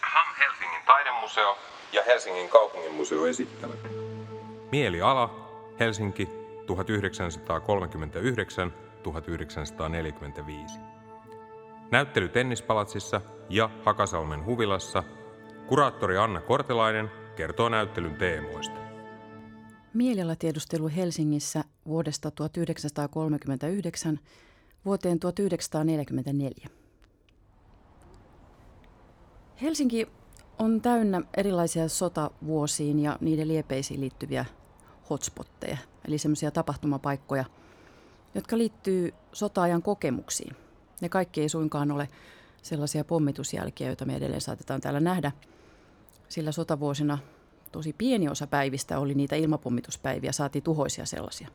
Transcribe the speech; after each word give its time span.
HAM 0.00 0.34
Helsingin 0.38 0.82
taidemuseo 0.86 1.58
ja 1.92 2.02
Helsingin 2.06 2.48
kaupunginmuseo 2.48 3.26
esittävät. 3.26 3.78
Mieliala, 4.72 5.48
Helsinki, 5.80 6.28
1939-1945. 6.66 6.70
Näyttely 11.90 12.28
Tennispalatsissa 12.28 13.20
ja 13.48 13.70
Hakasalmen 13.84 14.44
huvilassa. 14.44 15.02
Kuraattori 15.66 16.18
Anna 16.18 16.40
Kortelainen 16.40 17.10
kertoo 17.36 17.68
näyttelyn 17.68 18.16
teemoista. 18.16 18.87
Mielialatiedustelu 19.94 20.90
Helsingissä 20.96 21.64
vuodesta 21.86 22.30
1939 22.30 24.20
vuoteen 24.84 25.18
1944. 25.18 26.68
Helsinki 29.62 30.08
on 30.58 30.80
täynnä 30.80 31.22
erilaisia 31.36 31.88
sotavuosiin 31.88 32.98
ja 32.98 33.18
niiden 33.20 33.48
liepeisiin 33.48 34.00
liittyviä 34.00 34.44
hotspotteja, 35.10 35.78
eli 36.08 36.18
semmoisia 36.18 36.50
tapahtumapaikkoja, 36.50 37.44
jotka 38.34 38.58
liittyy 38.58 39.14
sota-ajan 39.32 39.82
kokemuksiin. 39.82 40.56
Ne 41.00 41.08
kaikki 41.08 41.40
ei 41.40 41.48
suinkaan 41.48 41.90
ole 41.90 42.08
sellaisia 42.62 43.04
pommitusjälkiä, 43.04 43.86
joita 43.86 44.04
me 44.04 44.16
edelleen 44.16 44.40
saatetaan 44.40 44.80
täällä 44.80 45.00
nähdä, 45.00 45.32
sillä 46.28 46.52
sotavuosina 46.52 47.18
tosi 47.72 47.94
pieni 47.98 48.28
osa 48.28 48.46
päivistä 48.46 48.98
oli 48.98 49.14
niitä 49.14 49.36
ilmapommituspäiviä, 49.36 50.32
saatiin 50.32 50.62
tuhoisia 50.62 51.06
sellaisia. 51.06 51.48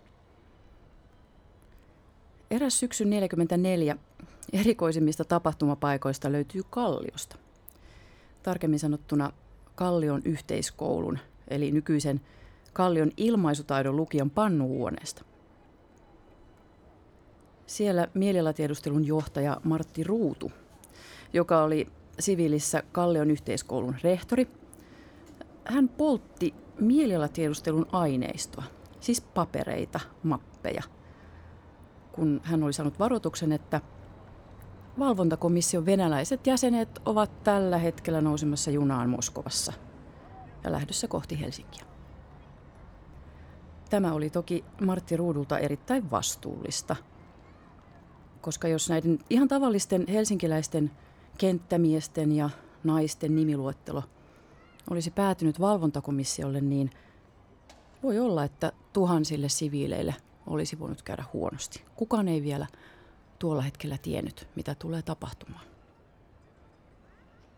Eräs 2.51 2.79
syksyn 2.79 3.09
44 3.09 3.97
erikoisimmista 4.53 5.25
tapahtumapaikoista 5.25 6.31
löytyy 6.31 6.61
Kalliosta. 6.69 7.35
Tarkemmin 8.43 8.79
sanottuna 8.79 9.31
Kallion 9.75 10.21
yhteiskoulun, 10.25 11.19
eli 11.47 11.71
nykyisen 11.71 12.21
Kallion 12.73 13.11
ilmaisutaidon 13.17 13.95
lukion 13.95 14.29
pannuhuoneesta. 14.29 15.25
Siellä 17.67 18.07
mielilatiedustelun 18.13 19.07
johtaja 19.07 19.57
Martti 19.63 20.03
Ruutu, 20.03 20.51
joka 21.33 21.63
oli 21.63 21.87
siviilissä 22.19 22.83
Kallion 22.91 23.31
yhteiskoulun 23.31 23.95
rehtori– 24.03 24.47
hän 25.65 25.89
poltti 25.89 26.53
mielialatiedustelun 26.79 27.85
aineistoa, 27.91 28.63
siis 28.99 29.21
papereita, 29.21 29.99
mappeja, 30.23 30.83
kun 32.11 32.41
hän 32.43 32.63
oli 32.63 32.73
saanut 32.73 32.99
varoituksen, 32.99 33.51
että 33.51 33.81
valvontakomission 34.99 35.85
venäläiset 35.85 36.47
jäsenet 36.47 37.01
ovat 37.05 37.43
tällä 37.43 37.77
hetkellä 37.77 38.21
nousemassa 38.21 38.71
junaan 38.71 39.09
Moskovassa 39.09 39.73
ja 40.63 40.71
lähdössä 40.71 41.07
kohti 41.07 41.39
Helsinkiä. 41.39 41.85
Tämä 43.89 44.13
oli 44.13 44.29
toki 44.29 44.65
Martti 44.81 45.17
Ruudulta 45.17 45.59
erittäin 45.59 46.11
vastuullista, 46.11 46.95
koska 48.41 48.67
jos 48.67 48.89
näiden 48.89 49.19
ihan 49.29 49.47
tavallisten 49.47 50.05
helsinkiläisten 50.07 50.91
kenttämiesten 51.37 52.31
ja 52.31 52.49
naisten 52.83 53.35
nimiluettelo– 53.35 54.03
olisi 54.89 55.11
päätynyt 55.11 55.59
valvontakomissiolle, 55.59 56.61
niin 56.61 56.89
voi 58.03 58.19
olla, 58.19 58.43
että 58.43 58.71
tuhansille 58.93 59.49
siviileille 59.49 60.15
olisi 60.47 60.79
voinut 60.79 61.01
käydä 61.01 61.23
huonosti. 61.33 61.83
Kukaan 61.95 62.27
ei 62.27 62.43
vielä 62.43 62.67
tuolla 63.39 63.61
hetkellä 63.61 63.97
tiennyt, 63.97 64.47
mitä 64.55 64.75
tulee 64.75 65.01
tapahtumaan. 65.01 65.65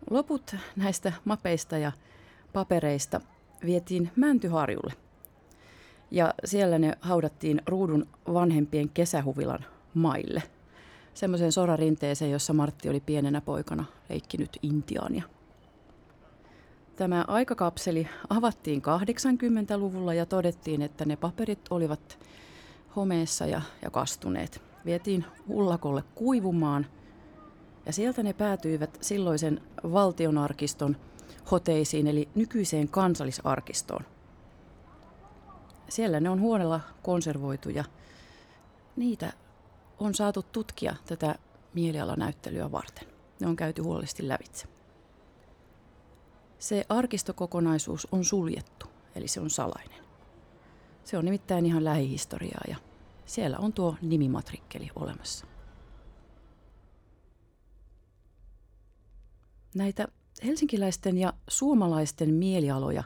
Loput 0.09 0.55
näistä 0.75 1.13
mapeista 1.25 1.77
ja 1.77 1.91
papereista 2.53 3.21
vietiin 3.65 4.11
Mäntyharjulle. 4.15 4.93
Ja 6.11 6.33
siellä 6.45 6.79
ne 6.79 6.97
haudattiin 7.01 7.61
ruudun 7.67 8.07
vanhempien 8.33 8.89
kesähuvilan 8.89 9.65
maille. 9.93 10.43
Semmoiseen 11.13 11.51
sorarinteeseen, 11.51 12.31
jossa 12.31 12.53
Martti 12.53 12.89
oli 12.89 12.99
pienenä 12.99 13.41
poikana 13.41 13.85
leikkinyt 14.09 14.59
intiaania. 14.61 15.23
Tämä 16.95 17.25
aikakapseli 17.27 18.07
avattiin 18.29 18.81
80-luvulla 18.81 20.13
ja 20.13 20.25
todettiin, 20.25 20.81
että 20.81 21.05
ne 21.05 21.15
paperit 21.15 21.59
olivat 21.69 22.19
homeessa 22.95 23.45
ja, 23.45 23.61
ja 23.81 23.89
kastuneet. 23.89 24.61
Vietiin 24.85 25.25
ullakolle 25.49 26.03
kuivumaan 26.15 26.85
ja 27.85 27.93
sieltä 27.93 28.23
ne 28.23 28.33
päätyivät 28.33 28.97
silloisen 29.01 29.61
valtionarkiston 29.83 30.97
hoteisiin 31.51 32.07
eli 32.07 32.29
nykyiseen 32.35 32.87
kansallisarkistoon. 32.87 34.05
Siellä 35.89 36.19
ne 36.19 36.29
on 36.29 36.41
huonella 36.41 36.79
konservoitu 37.03 37.69
ja 37.69 37.83
niitä 38.95 39.33
on 39.99 40.13
saatu 40.13 40.43
tutkia 40.43 40.95
tätä 41.05 41.35
mielialanäyttelyä 41.73 42.71
varten. 42.71 43.07
Ne 43.39 43.47
on 43.47 43.55
käyty 43.55 43.81
huolellisesti 43.81 44.27
lävitse. 44.27 44.74
Se 46.65 46.85
arkistokokonaisuus 46.89 48.07
on 48.11 48.23
suljettu, 48.23 48.85
eli 49.15 49.27
se 49.27 49.39
on 49.39 49.49
salainen. 49.49 50.05
Se 51.03 51.17
on 51.17 51.25
nimittäin 51.25 51.65
ihan 51.65 51.83
lähihistoriaa 51.83 52.61
ja 52.67 52.75
siellä 53.25 53.57
on 53.57 53.73
tuo 53.73 53.95
nimimatrikkeli 54.01 54.89
olemassa. 54.95 55.45
Näitä 59.75 60.07
helsinkiläisten 60.45 61.17
ja 61.17 61.33
suomalaisten 61.47 62.33
mielialoja 62.33 63.03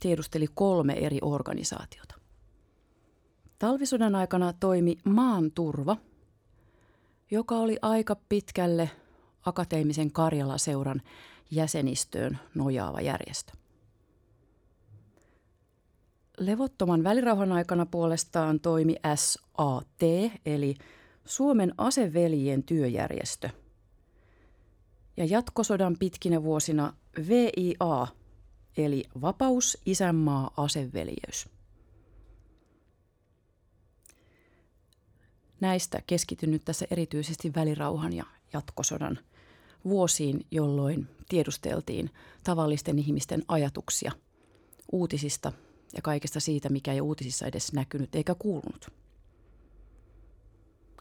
tiedusteli 0.00 0.46
kolme 0.54 0.92
eri 0.92 1.18
organisaatiota. 1.22 2.14
Talvisodan 3.58 4.14
aikana 4.14 4.52
toimi 4.52 4.96
Maan 5.04 5.50
turva, 5.50 5.96
joka 7.30 7.56
oli 7.56 7.78
aika 7.82 8.16
pitkälle 8.28 8.90
akateemisen 9.48 10.12
Karjala-seuran 10.12 11.02
jäsenistöön 11.50 12.38
nojaava 12.54 13.00
järjestö. 13.00 13.52
Levottoman 16.38 17.04
välirauhan 17.04 17.52
aikana 17.52 17.86
puolestaan 17.86 18.60
toimi 18.60 18.96
SAT, 19.14 20.00
eli 20.46 20.76
Suomen 21.24 21.74
aseveljien 21.78 22.62
työjärjestö. 22.62 23.50
Ja 25.16 25.24
jatkosodan 25.24 25.96
pitkinä 25.98 26.42
vuosina 26.42 26.92
VIA, 27.28 28.06
eli 28.76 29.04
Vapaus, 29.20 29.78
Isänmaa, 29.86 30.50
Aseveljeys. 30.56 31.48
Näistä 35.60 36.02
keskityn 36.06 36.50
nyt 36.50 36.64
tässä 36.64 36.86
erityisesti 36.90 37.54
välirauhan 37.54 38.12
ja 38.12 38.24
jatkosodan 38.52 39.18
vuosiin, 39.88 40.46
jolloin 40.50 41.08
tiedusteltiin 41.28 42.10
tavallisten 42.44 42.98
ihmisten 42.98 43.42
ajatuksia 43.48 44.12
uutisista 44.92 45.52
ja 45.96 46.02
kaikesta 46.02 46.40
siitä, 46.40 46.68
mikä 46.68 46.92
ei 46.92 47.00
uutisissa 47.00 47.46
edes 47.46 47.72
näkynyt 47.72 48.14
eikä 48.14 48.34
kuulunut. 48.34 48.88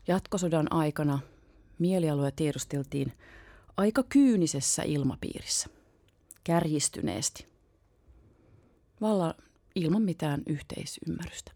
Jatkosodan 0.07 0.71
aikana 0.73 1.19
mielialoja 1.79 2.31
tiedusteltiin 2.31 3.13
aika 3.77 4.03
kyynisessä 4.03 4.83
ilmapiirissä, 4.83 5.69
kärjistyneesti, 6.43 7.45
vallan 9.01 9.33
ilman 9.75 10.01
mitään 10.01 10.43
yhteisymmärrystä. 10.45 11.51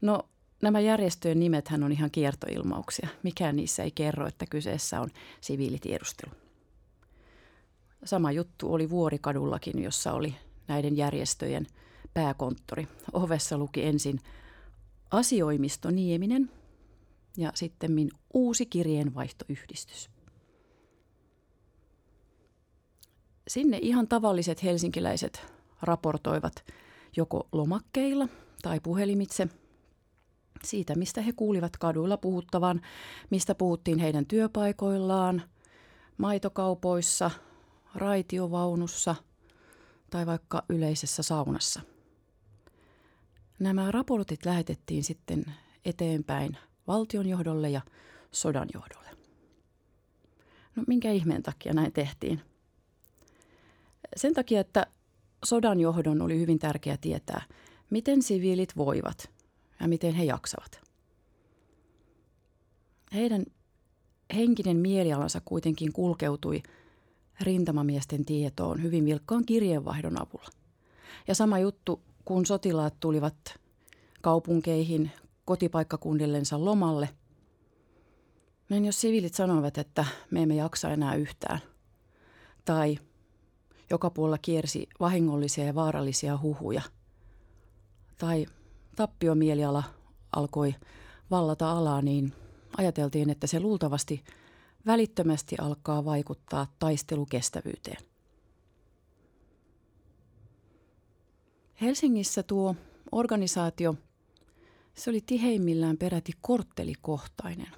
No 0.00 0.28
Nämä 0.64 0.80
järjestöjen 0.80 1.40
nimethän 1.40 1.82
on 1.82 1.92
ihan 1.92 2.10
kiertoilmauksia. 2.10 3.08
Mikään 3.22 3.56
niissä 3.56 3.82
ei 3.82 3.90
kerro, 3.90 4.26
että 4.26 4.46
kyseessä 4.50 5.00
on 5.00 5.10
siviilitiedustelu. 5.40 6.32
Sama 8.04 8.32
juttu 8.32 8.72
oli 8.72 8.90
Vuorikadullakin, 8.90 9.82
jossa 9.82 10.12
oli 10.12 10.34
näiden 10.68 10.96
järjestöjen 10.96 11.66
pääkonttori. 12.14 12.88
Ovessa 13.12 13.58
luki 13.58 13.84
ensin 13.84 14.20
asioimisto 15.10 15.90
Nieminen 15.90 16.50
ja 17.36 17.52
sitten 17.54 18.08
uusi 18.34 18.66
kirjeenvaihtoyhdistys. 18.66 20.10
Sinne 23.48 23.78
ihan 23.82 24.08
tavalliset 24.08 24.62
helsinkiläiset 24.62 25.46
raportoivat 25.82 26.54
joko 27.16 27.48
lomakkeilla 27.52 28.28
tai 28.62 28.80
puhelimitse– 28.80 29.48
siitä, 30.64 30.94
mistä 30.94 31.20
he 31.20 31.32
kuulivat 31.32 31.76
kaduilla 31.76 32.16
puhuttavan, 32.16 32.80
mistä 33.30 33.54
puhuttiin 33.54 33.98
heidän 33.98 34.26
työpaikoillaan, 34.26 35.42
maitokaupoissa, 36.18 37.30
raitiovaunussa 37.94 39.14
tai 40.10 40.26
vaikka 40.26 40.62
yleisessä 40.68 41.22
saunassa. 41.22 41.80
Nämä 43.58 43.90
raportit 43.90 44.46
lähetettiin 44.46 45.04
sitten 45.04 45.44
eteenpäin 45.84 46.56
valtionjohdolle 46.86 47.70
ja 47.70 47.80
sodan 48.30 48.68
johdolle. 48.74 49.10
No 50.76 50.84
minkä 50.86 51.12
ihmeen 51.12 51.42
takia 51.42 51.72
näin 51.72 51.92
tehtiin? 51.92 52.40
Sen 54.16 54.34
takia, 54.34 54.60
että 54.60 54.86
sodan 55.44 55.80
johdon 55.80 56.22
oli 56.22 56.38
hyvin 56.38 56.58
tärkeää 56.58 56.96
tietää, 56.96 57.42
miten 57.90 58.22
siviilit 58.22 58.76
voivat 58.76 59.30
ja 59.84 59.88
miten 59.88 60.14
he 60.14 60.24
jaksavat. 60.24 60.80
Heidän 63.14 63.44
henkinen 64.34 64.76
mielialansa 64.76 65.40
kuitenkin 65.44 65.92
kulkeutui 65.92 66.62
rintamamiesten 67.40 68.24
tietoon 68.24 68.82
hyvin 68.82 69.04
vilkkaan 69.04 69.44
kirjeenvaihdon 69.46 70.22
avulla. 70.22 70.48
Ja 71.28 71.34
sama 71.34 71.58
juttu, 71.58 72.00
kun 72.24 72.46
sotilaat 72.46 72.94
tulivat 73.00 73.60
kaupunkeihin 74.22 75.10
kotipaikkakunnillensa 75.44 76.64
lomalle, 76.64 77.08
niin 78.68 78.84
jos 78.84 79.00
siviilit 79.00 79.34
sanovat, 79.34 79.78
että 79.78 80.04
me 80.30 80.42
emme 80.42 80.54
jaksa 80.54 80.90
enää 80.90 81.14
yhtään, 81.14 81.60
tai 82.64 82.98
joka 83.90 84.10
puolella 84.10 84.38
kiersi 84.38 84.88
vahingollisia 85.00 85.64
ja 85.64 85.74
vaarallisia 85.74 86.38
huhuja, 86.42 86.82
tai 88.18 88.46
tappiomieliala 88.94 89.82
alkoi 90.36 90.74
vallata 91.30 91.72
alaa, 91.72 92.02
niin 92.02 92.32
ajateltiin, 92.76 93.30
että 93.30 93.46
se 93.46 93.60
luultavasti 93.60 94.24
välittömästi 94.86 95.56
alkaa 95.60 96.04
vaikuttaa 96.04 96.66
taistelukestävyyteen. 96.78 98.02
Helsingissä 101.80 102.42
tuo 102.42 102.76
organisaatio, 103.12 103.94
se 104.94 105.10
oli 105.10 105.20
tiheimmillään 105.20 105.96
peräti 105.96 106.32
korttelikohtainen. 106.40 107.70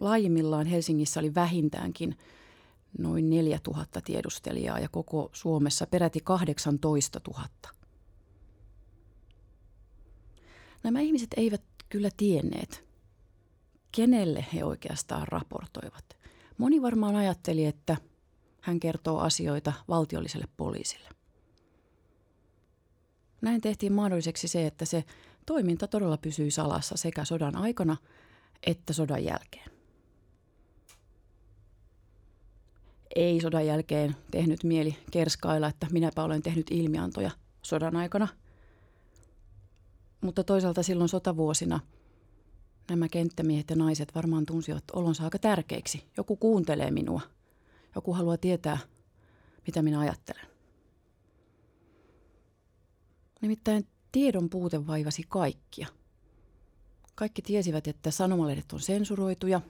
Laajimmillaan 0.00 0.66
Helsingissä 0.66 1.20
oli 1.20 1.34
vähintäänkin 1.34 2.18
noin 2.98 3.30
4000 3.30 4.00
tiedustelijaa 4.00 4.78
ja 4.78 4.88
koko 4.88 5.30
Suomessa 5.32 5.86
peräti 5.86 6.20
18 6.20 7.20
000. 7.28 7.48
Nämä 10.82 11.00
ihmiset 11.00 11.28
eivät 11.36 11.62
kyllä 11.88 12.10
tienneet, 12.16 12.84
kenelle 13.92 14.46
he 14.54 14.64
oikeastaan 14.64 15.28
raportoivat. 15.28 16.16
Moni 16.58 16.82
varmaan 16.82 17.16
ajatteli, 17.16 17.66
että 17.66 17.96
hän 18.60 18.80
kertoo 18.80 19.18
asioita 19.18 19.72
valtiolliselle 19.88 20.48
poliisille. 20.56 21.08
Näin 23.42 23.60
tehtiin 23.60 23.92
mahdolliseksi 23.92 24.48
se, 24.48 24.66
että 24.66 24.84
se 24.84 25.04
toiminta 25.46 25.88
todella 25.88 26.16
pysyi 26.16 26.50
salassa 26.50 26.96
sekä 26.96 27.24
sodan 27.24 27.56
aikana 27.56 27.96
että 28.66 28.92
sodan 28.92 29.24
jälkeen. 29.24 29.70
Ei 33.16 33.40
sodan 33.40 33.66
jälkeen 33.66 34.16
tehnyt 34.30 34.64
mieli 34.64 34.96
kerskailla, 35.10 35.68
että 35.68 35.86
minäpä 35.90 36.24
olen 36.24 36.42
tehnyt 36.42 36.66
ilmiantoja 36.70 37.30
sodan 37.62 37.96
aikana. 37.96 38.28
Mutta 40.20 40.44
toisaalta 40.44 40.82
silloin 40.82 41.08
sotavuosina 41.08 41.80
nämä 42.90 43.08
kenttämiehet 43.08 43.70
ja 43.70 43.76
naiset 43.76 44.14
varmaan 44.14 44.46
tunsivat 44.46 44.84
olonsa 44.92 45.24
aika 45.24 45.38
tärkeiksi. 45.38 46.04
Joku 46.16 46.36
kuuntelee 46.36 46.90
minua. 46.90 47.20
Joku 47.94 48.12
haluaa 48.12 48.36
tietää, 48.36 48.78
mitä 49.66 49.82
minä 49.82 50.00
ajattelen. 50.00 50.46
Nimittäin 53.40 53.88
tiedon 54.12 54.50
puute 54.50 54.86
vaivasi 54.86 55.22
kaikkia. 55.28 55.86
Kaikki 57.14 57.42
tiesivät, 57.42 57.88
että 57.88 58.10
sanomalehdet 58.10 58.72
on 58.72 58.80
sensuroituja, 58.80 59.60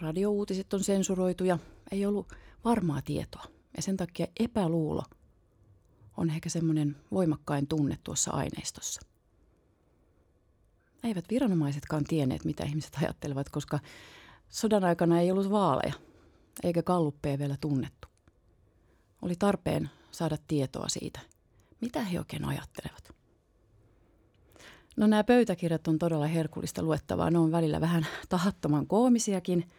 radiouutiset 0.00 0.74
on 0.74 0.84
sensuroituja, 0.84 1.58
ei 1.92 2.06
ollut 2.06 2.32
varmaa 2.64 3.02
tietoa. 3.02 3.44
Ja 3.76 3.82
sen 3.82 3.96
takia 3.96 4.26
epäluulo 4.40 5.02
on 6.16 6.30
ehkä 6.30 6.48
semmoinen 6.48 6.96
voimakkain 7.10 7.66
tunne 7.66 7.98
tuossa 8.04 8.30
aineistossa. 8.30 9.00
Eivät 11.06 11.24
viranomaisetkaan 11.30 12.04
tienneet, 12.04 12.44
mitä 12.44 12.64
ihmiset 12.64 12.96
ajattelevat, 13.02 13.48
koska 13.48 13.78
sodan 14.48 14.84
aikana 14.84 15.20
ei 15.20 15.30
ollut 15.32 15.50
vaaleja, 15.50 15.94
eikä 16.62 16.82
kalluppeja 16.82 17.38
vielä 17.38 17.56
tunnettu. 17.60 18.08
Oli 19.22 19.34
tarpeen 19.38 19.90
saada 20.10 20.36
tietoa 20.48 20.88
siitä– 20.88 21.20
mitä 21.80 22.02
he 22.02 22.18
oikein 22.18 22.44
ajattelevat? 22.44 23.14
No 24.96 25.06
nämä 25.06 25.24
pöytäkirjat 25.24 25.88
on 25.88 25.98
todella 25.98 26.26
herkullista 26.26 26.82
luettavaa. 26.82 27.30
Ne 27.30 27.38
on 27.38 27.52
välillä 27.52 27.80
vähän 27.80 28.06
tahattoman 28.28 28.86
koomisiakin, 28.86 29.70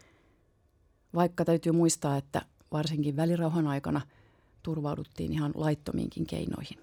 vaikka 1.15 1.45
täytyy 1.45 1.71
muistaa, 1.71 2.18
että 2.18 2.41
varsinkin 2.71 3.15
välirauhan 3.15 3.68
aikana 3.68 4.01
turvauduttiin 4.63 5.33
ihan 5.33 5.51
laittomiinkin 5.56 6.27
keinoihin. 6.27 6.77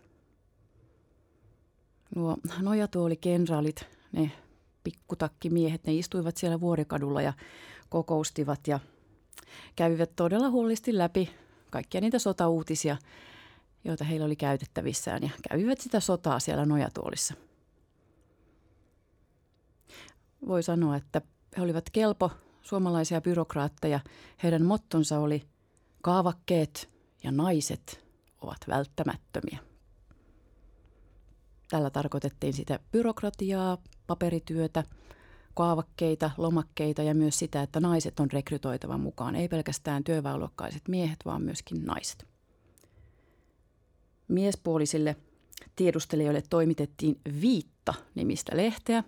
Nuo 2.16 2.36
nojatuolikenraalit, 2.60 3.86
ne 4.14 4.30
pikkutakkimiehet, 4.84 5.86
ne 5.86 5.94
istuivat 5.94 6.36
siellä 6.36 6.60
vuorikadulla 6.60 7.22
ja 7.22 7.32
kokoustivat 7.88 8.60
ja 8.66 8.80
kävivät 9.76 10.10
todella 10.16 10.50
huolellisesti 10.50 10.98
läpi 10.98 11.30
kaikkia 11.70 12.00
niitä 12.00 12.18
sotauutisia– 12.18 12.96
joita 13.84 14.04
heillä 14.04 14.26
oli 14.26 14.36
käytettävissään 14.36 15.22
ja 15.22 15.30
kävivät 15.48 15.80
sitä 15.80 16.00
sotaa 16.00 16.40
siellä 16.40 16.66
nojatuolissa. 16.66 17.34
Voi 20.46 20.62
sanoa, 20.62 20.96
että 20.96 21.20
he 21.56 21.62
olivat 21.62 21.90
kelpo 21.92 22.30
suomalaisia 22.62 23.20
byrokraatteja. 23.20 24.00
Heidän 24.42 24.64
mottonsa 24.64 25.18
oli 25.18 25.42
kaavakkeet 26.02 26.90
ja 27.22 27.32
naiset 27.32 28.04
ovat 28.40 28.58
välttämättömiä. 28.68 29.58
Tällä 31.70 31.90
tarkoitettiin 31.90 32.52
sitä 32.52 32.78
byrokratiaa, 32.92 33.78
paperityötä, 34.06 34.84
kaavakkeita, 35.54 36.30
lomakkeita 36.36 37.02
ja 37.02 37.14
myös 37.14 37.38
sitä, 37.38 37.62
että 37.62 37.80
naiset 37.80 38.20
on 38.20 38.30
rekrytoitava 38.32 38.98
mukaan. 38.98 39.34
Ei 39.34 39.48
pelkästään 39.48 40.04
työväenluokkaiset 40.04 40.88
miehet, 40.88 41.18
vaan 41.24 41.42
myöskin 41.42 41.84
naiset. 41.84 42.26
Miespuolisille 44.28 45.16
tiedustelijoille 45.76 46.42
toimitettiin 46.50 47.20
viitta 47.40 47.94
nimistä 48.14 48.56
lehteä 48.56 49.04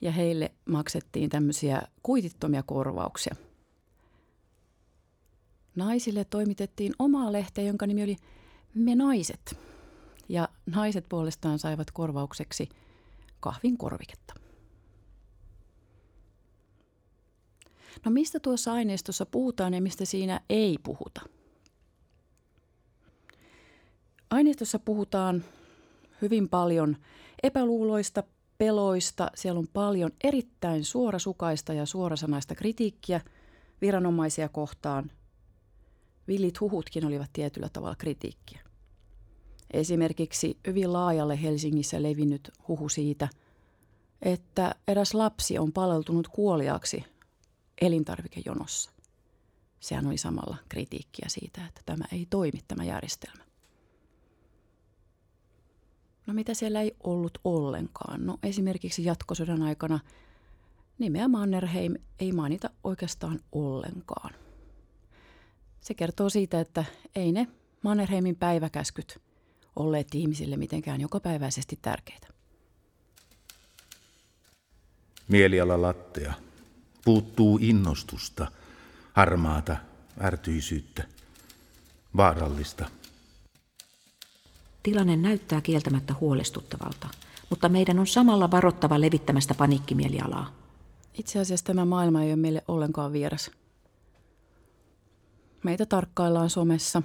ja 0.00 0.12
heille 0.12 0.50
maksettiin 0.64 1.30
tämmöisiä 1.30 1.82
kuitittomia 2.02 2.62
korvauksia. 2.62 3.36
Naisille 5.76 6.24
toimitettiin 6.24 6.92
omaa 6.98 7.32
lehteä, 7.32 7.64
jonka 7.64 7.86
nimi 7.86 8.02
oli 8.02 8.16
Me 8.74 8.94
naiset. 8.94 9.58
Ja 10.28 10.48
naiset 10.66 11.04
puolestaan 11.08 11.58
saivat 11.58 11.90
korvaukseksi 11.90 12.68
kahvin 13.40 13.78
korviketta. 13.78 14.34
No 18.04 18.10
mistä 18.10 18.40
tuossa 18.40 18.72
aineistossa 18.72 19.26
puhutaan 19.26 19.74
ja 19.74 19.82
mistä 19.82 20.04
siinä 20.04 20.40
ei 20.48 20.78
puhuta? 20.82 21.20
Aineistossa 24.30 24.78
puhutaan 24.78 25.44
hyvin 26.22 26.48
paljon 26.48 26.96
epäluuloista, 27.42 28.22
peloista. 28.58 29.30
Siellä 29.34 29.58
on 29.58 29.68
paljon 29.72 30.10
erittäin 30.24 30.84
suorasukaista 30.84 31.72
ja 31.72 31.86
suorasanaista 31.86 32.54
kritiikkiä 32.54 33.20
viranomaisia 33.80 34.48
kohtaan. 34.48 35.10
Villit 36.28 36.60
huhutkin 36.60 37.06
olivat 37.06 37.30
tietyllä 37.32 37.68
tavalla 37.72 37.96
kritiikkiä. 37.96 38.69
Esimerkiksi 39.72 40.58
hyvin 40.66 40.92
laajalle 40.92 41.42
Helsingissä 41.42 42.02
levinnyt 42.02 42.50
huhu 42.68 42.88
siitä, 42.88 43.28
että 44.22 44.74
eräs 44.88 45.14
lapsi 45.14 45.58
on 45.58 45.72
paleltunut 45.72 46.28
kuoliaksi 46.28 47.04
elintarvikejonossa. 47.80 48.90
Sehän 49.80 50.06
oli 50.06 50.18
samalla 50.18 50.56
kritiikkiä 50.68 51.28
siitä, 51.28 51.66
että 51.66 51.80
tämä 51.86 52.04
ei 52.12 52.26
toimi 52.30 52.60
tämä 52.68 52.84
järjestelmä. 52.84 53.44
No 56.26 56.34
mitä 56.34 56.54
siellä 56.54 56.80
ei 56.80 56.96
ollut 57.02 57.38
ollenkaan? 57.44 58.26
No 58.26 58.38
esimerkiksi 58.42 59.04
jatkosodan 59.04 59.62
aikana 59.62 60.00
nimeä 60.98 61.28
Mannerheim 61.28 61.94
ei 62.18 62.32
mainita 62.32 62.70
oikeastaan 62.84 63.40
ollenkaan. 63.52 64.34
Se 65.80 65.94
kertoo 65.94 66.30
siitä, 66.30 66.60
että 66.60 66.84
ei 67.14 67.32
ne 67.32 67.48
Mannerheimin 67.82 68.36
päiväkäskyt 68.36 69.20
olleet 69.76 70.14
ihmisille 70.14 70.56
mitenkään 70.56 71.00
jokapäiväisesti 71.00 71.78
tärkeitä. 71.82 72.26
Mieliala 75.28 75.82
lattea. 75.82 76.34
Puuttuu 77.04 77.58
innostusta, 77.62 78.52
harmaata, 79.12 79.76
ärtyisyyttä, 80.20 81.04
vaarallista– 82.16 82.90
Tilanne 84.82 85.16
näyttää 85.16 85.60
kieltämättä 85.60 86.14
huolestuttavalta, 86.20 87.08
mutta 87.50 87.68
meidän 87.68 87.98
on 87.98 88.06
samalla 88.06 88.50
varottava 88.50 89.00
levittämästä 89.00 89.54
paniikkimielialaa. 89.54 90.52
Itse 91.14 91.38
asiassa 91.38 91.66
tämä 91.66 91.84
maailma 91.84 92.22
ei 92.22 92.28
ole 92.30 92.36
meille 92.36 92.64
ollenkaan 92.68 93.12
vieras. 93.12 93.50
Meitä 95.62 95.86
tarkkaillaan 95.86 96.50
somessa. 96.50 97.02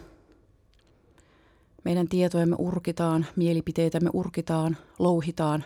Meidän 1.85 2.07
tietojamme 2.07 2.55
urkitaan, 2.59 3.25
mielipiteitämme 3.35 4.09
urkitaan, 4.13 4.77
louhitaan. 4.99 5.65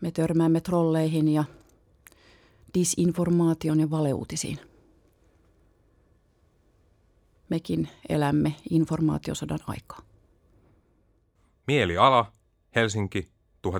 Me 0.00 0.10
törmäämme 0.10 0.60
trolleihin 0.60 1.28
ja 1.28 1.44
disinformaation 2.74 3.80
ja 3.80 3.90
valeuutisiin. 3.90 4.58
Mekin 7.48 7.88
elämme 8.08 8.54
informaatiosodan 8.70 9.58
aikaa. 9.66 10.00
Mieliala, 11.66 12.32
Helsinki, 12.74 13.28
1939-1945. 13.66 13.70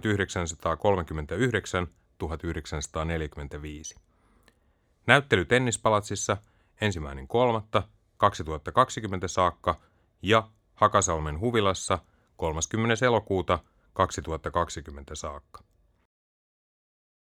Näyttely 5.06 5.44
Tennispalatsissa 5.44 6.36
ensimmäinen 6.80 7.28
kolmatta 7.28 7.82
2020 8.16 9.28
saakka 9.28 9.80
ja 10.22 10.48
Hakasalmen 10.74 11.40
huvilassa 11.40 11.98
30. 12.36 13.06
elokuuta 13.06 13.58
2020 13.94 15.14
saakka. 15.14 15.64